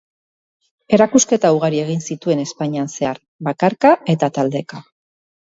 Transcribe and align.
Erakusketa 0.97 1.51
ugari 1.57 1.81
egin 1.81 2.01
zituen 2.07 2.41
Espainian 2.45 2.91
zehar, 2.95 3.21
bakarka 3.51 3.93
eta 4.17 4.33
taldeka. 4.41 4.83